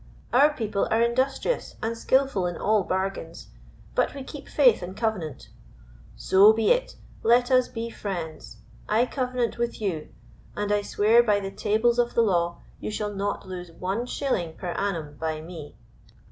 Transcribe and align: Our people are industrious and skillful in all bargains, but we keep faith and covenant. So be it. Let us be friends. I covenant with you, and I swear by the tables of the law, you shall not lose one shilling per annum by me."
Our 0.33 0.51
people 0.53 0.87
are 0.89 1.03
industrious 1.03 1.75
and 1.83 1.95
skillful 1.95 2.47
in 2.47 2.57
all 2.57 2.83
bargains, 2.83 3.49
but 3.93 4.15
we 4.15 4.23
keep 4.23 4.47
faith 4.47 4.81
and 4.81 4.97
covenant. 4.97 5.49
So 6.15 6.53
be 6.53 6.71
it. 6.71 6.95
Let 7.21 7.51
us 7.51 7.67
be 7.67 7.91
friends. 7.91 8.57
I 8.89 9.05
covenant 9.05 9.59
with 9.59 9.79
you, 9.79 10.09
and 10.55 10.71
I 10.71 10.81
swear 10.81 11.21
by 11.21 11.39
the 11.39 11.51
tables 11.51 11.99
of 11.99 12.15
the 12.15 12.23
law, 12.23 12.63
you 12.79 12.89
shall 12.89 13.13
not 13.13 13.47
lose 13.47 13.71
one 13.71 14.07
shilling 14.07 14.53
per 14.57 14.71
annum 14.71 15.17
by 15.19 15.39
me." 15.39 15.75